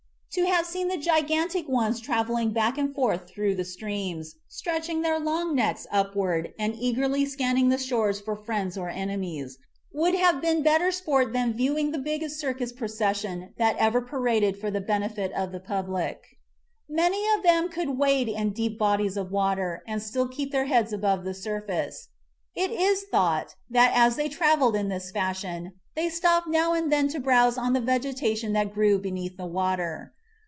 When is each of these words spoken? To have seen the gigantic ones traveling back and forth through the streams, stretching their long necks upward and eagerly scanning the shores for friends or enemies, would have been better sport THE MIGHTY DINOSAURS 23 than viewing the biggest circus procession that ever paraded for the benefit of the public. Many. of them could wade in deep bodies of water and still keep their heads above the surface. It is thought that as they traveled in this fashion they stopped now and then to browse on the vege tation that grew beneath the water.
To 0.35 0.45
have 0.45 0.65
seen 0.65 0.87
the 0.87 0.97
gigantic 0.97 1.67
ones 1.67 1.99
traveling 1.99 2.51
back 2.53 2.77
and 2.77 2.95
forth 2.95 3.27
through 3.27 3.53
the 3.55 3.65
streams, 3.65 4.35
stretching 4.47 5.01
their 5.01 5.19
long 5.19 5.53
necks 5.53 5.85
upward 5.91 6.53
and 6.57 6.73
eagerly 6.73 7.25
scanning 7.25 7.67
the 7.67 7.77
shores 7.77 8.21
for 8.21 8.37
friends 8.37 8.77
or 8.77 8.87
enemies, 8.89 9.57
would 9.91 10.15
have 10.15 10.39
been 10.41 10.63
better 10.63 10.89
sport 10.89 11.33
THE 11.33 11.39
MIGHTY 11.39 11.51
DINOSAURS 11.51 11.51
23 11.51 11.51
than 11.51 11.57
viewing 11.75 11.91
the 11.91 12.09
biggest 12.11 12.39
circus 12.39 12.71
procession 12.71 13.53
that 13.57 13.75
ever 13.75 13.99
paraded 13.99 14.57
for 14.57 14.71
the 14.71 14.79
benefit 14.79 15.33
of 15.33 15.51
the 15.51 15.59
public. 15.59 16.23
Many. 16.87 17.27
of 17.35 17.43
them 17.43 17.67
could 17.67 17.97
wade 17.97 18.29
in 18.29 18.51
deep 18.51 18.79
bodies 18.79 19.17
of 19.17 19.31
water 19.33 19.83
and 19.85 20.01
still 20.01 20.29
keep 20.29 20.53
their 20.53 20.67
heads 20.67 20.93
above 20.93 21.25
the 21.25 21.33
surface. 21.33 22.07
It 22.55 22.71
is 22.71 23.03
thought 23.03 23.55
that 23.69 23.91
as 23.93 24.15
they 24.15 24.29
traveled 24.29 24.77
in 24.77 24.87
this 24.87 25.11
fashion 25.11 25.73
they 25.93 26.07
stopped 26.07 26.47
now 26.47 26.71
and 26.73 26.89
then 26.89 27.09
to 27.09 27.19
browse 27.19 27.57
on 27.57 27.73
the 27.73 27.81
vege 27.81 28.15
tation 28.17 28.53
that 28.53 28.73
grew 28.73 28.97
beneath 28.97 29.35
the 29.35 29.45
water. 29.45 30.13